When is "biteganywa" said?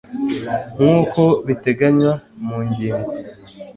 1.47-2.13